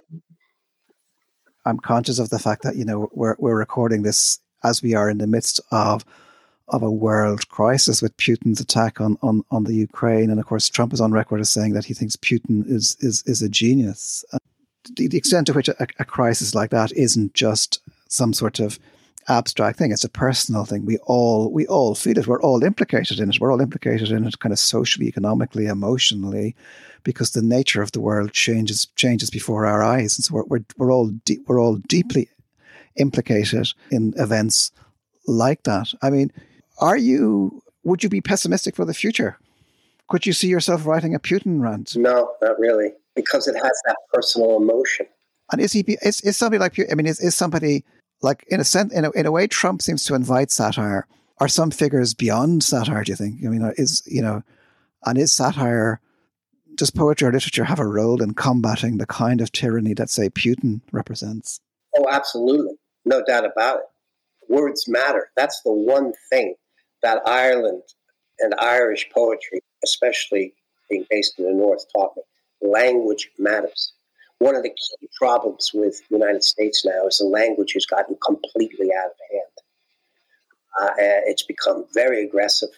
[1.66, 5.10] I'm conscious of the fact that you know we're we're recording this as we are
[5.10, 6.04] in the midst of
[6.68, 10.70] of a world crisis with Putin's attack on, on, on the Ukraine, and of course
[10.70, 14.26] Trump is on record as saying that he thinks Putin is is is a genius.
[14.34, 14.40] Uh,
[14.96, 17.80] the, the extent to which a, a crisis like that isn't just
[18.12, 18.80] some sort of
[19.28, 19.91] abstract thing.
[19.91, 20.86] It's a personal thing.
[20.86, 22.28] We all we all feel it.
[22.28, 23.39] We're all implicated in it.
[23.39, 26.55] We're all implicated in it, kind of socially, economically, emotionally,
[27.03, 30.66] because the nature of the world changes changes before our eyes, and so we're we're,
[30.78, 32.30] we're all de- we're all deeply
[32.97, 34.72] implicated in events
[35.28, 35.93] like that.
[36.01, 36.32] I mean,
[36.80, 37.62] are you?
[37.84, 39.38] Would you be pessimistic for the future?
[40.09, 41.95] Could you see yourself writing a Putin rant?
[41.95, 45.07] No, not really, because it has that personal emotion.
[45.51, 45.82] And is he?
[46.01, 47.84] Is, is somebody like I mean, is is somebody
[48.22, 51.08] like in a sense, in a, in a way, Trump seems to invite satire.
[51.40, 53.04] Are some figures beyond satire?
[53.04, 53.44] Do you think?
[53.44, 54.44] I mean, uh, is you know,
[55.06, 56.00] and is satire?
[56.76, 60.30] Does poetry or literature have a role in combating the kind of tyranny that, say,
[60.30, 61.60] Putin represents?
[61.98, 63.86] Oh, absolutely, no doubt about it.
[64.48, 65.30] Words matter.
[65.36, 66.56] That's the one thing
[67.04, 67.84] that Ireland
[68.40, 70.54] and Irish poetry, especially
[70.90, 72.24] being based in the North, taught me.
[72.70, 73.94] Language matters
[74.42, 78.18] one of the key problems with the United States now is the language has gotten
[78.26, 79.56] completely out of hand.
[80.82, 80.94] Uh,
[81.30, 82.70] it's become very aggressive.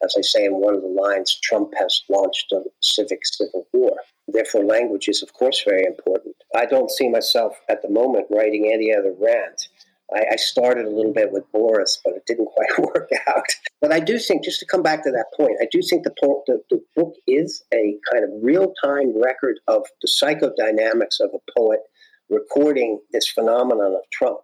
[0.00, 3.96] As I say in one of the lines, Trump has launched a civic civil war.
[4.28, 6.36] Therefore, language is, of course, very important.
[6.54, 9.66] I don't see myself at the moment writing any other rant
[10.14, 13.44] I, I, started a little bit with Boris, but it didn't quite work out.
[13.80, 16.12] But I do think, just to come back to that point, I do think the,
[16.46, 21.58] the, the book is a kind of real time record of the psychodynamics of a
[21.58, 21.80] poet
[22.30, 24.40] recording this phenomenon of Trump.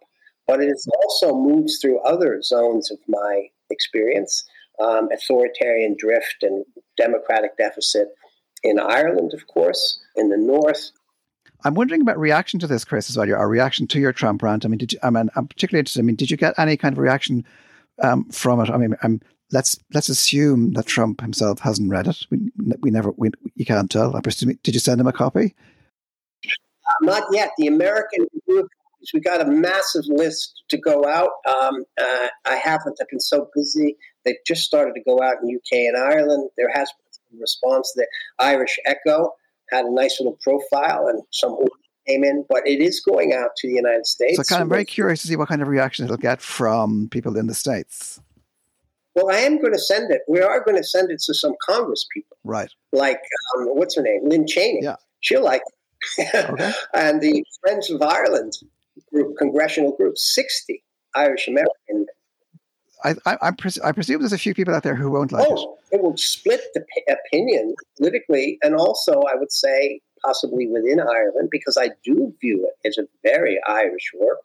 [0.47, 4.45] But it also moves through other zones of my experience
[4.79, 6.65] um, authoritarian drift and
[6.97, 8.09] democratic deficit
[8.63, 10.91] in Ireland, of course, in the North,
[11.65, 13.27] I'm wondering about reaction to this, Chris, as well.
[13.27, 14.65] Your reaction to your Trump rant.
[14.65, 14.99] I mean, did you?
[15.01, 15.99] I mean, I'm particularly interested.
[15.99, 17.43] I mean, did you get any kind of reaction
[18.03, 18.69] um, from it?
[18.69, 19.19] I mean, I'm,
[19.51, 22.17] let's let's assume that Trump himself hasn't read it.
[22.29, 22.51] We,
[22.81, 24.15] we never, we, you can't tell.
[24.15, 24.57] I presume.
[24.61, 25.55] Did you send him a copy?
[26.45, 27.49] Uh, not yet.
[27.57, 28.27] The American.
[29.13, 31.29] We got a massive list to go out.
[31.47, 32.97] Um, uh, I haven't.
[33.01, 33.97] I've been so busy.
[34.23, 36.49] They've just started to go out in UK and Ireland.
[36.57, 36.91] There has
[37.31, 37.91] been response.
[37.95, 38.07] The
[38.39, 39.31] Irish Echo
[39.71, 41.57] had a nice little profile and some
[42.07, 44.37] came in, but it is going out to the United States.
[44.37, 47.37] So, kind of very curious to see what kind of reaction it'll get from people
[47.37, 48.19] in the States.
[49.15, 50.21] Well, I am going to send it.
[50.27, 52.37] We are going to send it to some Congress people.
[52.43, 52.69] Right.
[52.91, 53.21] Like,
[53.57, 54.27] um, what's her name?
[54.27, 54.81] Lynn Cheney.
[54.83, 54.97] Yeah.
[55.21, 55.61] She'll like
[56.19, 56.71] okay.
[56.93, 58.53] and the Friends of Ireland
[59.11, 60.83] group, congressional group, 60
[61.15, 62.05] Irish American
[63.03, 65.47] I, I, I, pres- I, presume there's a few people out there who won't like
[65.49, 65.97] oh, it.
[65.97, 71.49] it will split the p- opinion politically, and also I would say possibly within Ireland,
[71.51, 74.39] because I do view it as a very Irish work.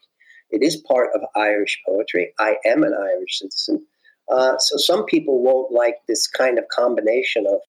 [0.51, 2.33] It is part of Irish poetry.
[2.39, 3.87] I am an Irish citizen.
[4.31, 7.61] Uh, so some people won't like this kind of combination of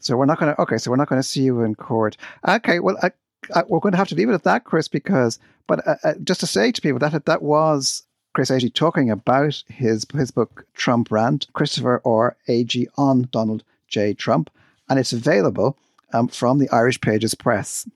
[0.00, 0.60] So we're not going to.
[0.62, 2.16] Okay, so we're not going to see you in court.
[2.46, 3.10] Okay, well, I,
[3.54, 4.88] I, we're going to have to leave it at that, Chris.
[4.88, 8.04] Because, but uh, uh, just to say to people that that was
[8.38, 14.14] Chris Agee talking about his his book Trump Rant, Christopher or Agee on Donald J.
[14.14, 14.48] Trump,
[14.88, 15.76] and it's available
[16.12, 17.90] um, from the Irish Pages Press.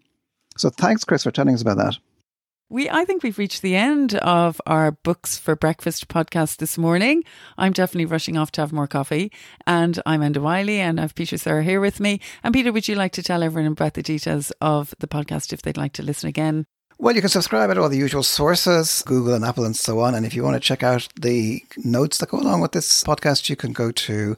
[0.57, 1.97] So thanks, Chris, for telling us about that.
[2.71, 7.23] We, I think we've reached the end of our Books for Breakfast podcast this morning.
[7.57, 9.31] I'm definitely rushing off to have more coffee.
[9.65, 12.19] And I'm Enda Wyley and I have Peter Sirr here with me.
[12.43, 15.63] And Peter, would you like to tell everyone about the details of the podcast if
[15.63, 16.65] they'd like to listen again?
[17.03, 20.15] Well, you can subscribe at all the usual sources, Google and Apple and so on.
[20.15, 23.51] And if you want to check out the notes that go along with this podcast,
[23.51, 24.37] you can go to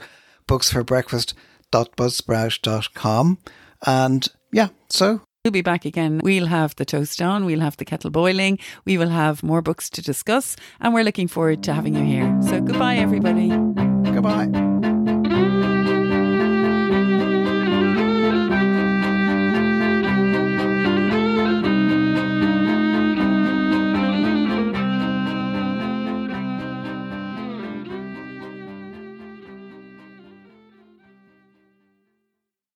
[0.48, 3.38] booksforbreakfast.buzzsprout.com.
[3.86, 6.22] And yeah, so We'll be back again.
[6.24, 9.90] We'll have the toast on, we'll have the kettle boiling, we will have more books
[9.90, 12.34] to discuss, and we're looking forward to having you here.
[12.40, 13.50] So goodbye, everybody.
[13.50, 14.73] Goodbye.